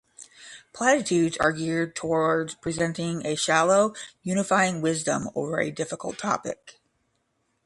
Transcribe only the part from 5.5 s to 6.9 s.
a difficult topic.